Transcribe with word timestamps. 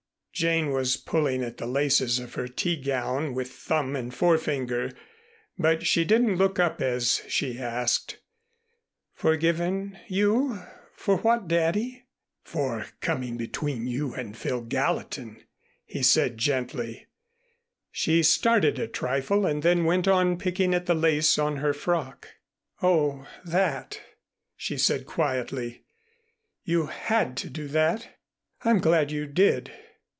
Jane 0.33 0.71
was 0.71 0.97
pulling 0.97 1.43
at 1.43 1.57
the 1.57 1.67
laces 1.67 2.17
of 2.17 2.33
her 2.33 2.47
tea 2.47 2.75
gown 2.75 3.35
with 3.35 3.51
thumb 3.51 3.95
and 3.95 4.11
forefinger, 4.11 4.89
but 5.59 5.85
she 5.85 6.03
didn't 6.03 6.37
look 6.37 6.57
up 6.57 6.81
as 6.81 7.21
she 7.27 7.59
asked, 7.59 8.17
"Forgiven 9.13 9.99
you 10.07 10.63
for 10.95 11.17
what, 11.17 11.47
Daddy?" 11.47 12.05
"For 12.43 12.87
coming 13.01 13.37
between 13.37 13.85
you 13.85 14.15
and 14.15 14.35
Phil 14.35 14.61
Gallatin," 14.61 15.43
he 15.85 16.01
said 16.01 16.39
gently. 16.39 17.05
She 17.91 18.23
started 18.23 18.79
a 18.79 18.87
trifle 18.87 19.45
and 19.45 19.61
then 19.61 19.83
went 19.85 20.07
on 20.07 20.39
picking 20.39 20.73
at 20.73 20.87
the 20.87 20.95
lace 20.95 21.37
on 21.37 21.57
her 21.57 21.73
frock. 21.73 22.29
"Oh, 22.81 23.27
that," 23.45 24.01
she 24.55 24.75
said 24.77 25.05
quietly. 25.05 25.83
"You 26.63 26.87
had 26.87 27.37
to 27.37 27.49
do 27.49 27.67
that. 27.67 28.17
I'm 28.63 28.79
glad 28.79 29.11
you 29.11 29.27
did." 29.27 29.71